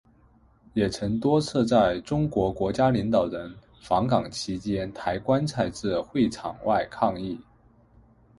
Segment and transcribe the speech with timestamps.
[0.73, 3.53] 也曾多次在中国国家领导人
[3.83, 7.39] 访港期间抬棺材至会场外抗议。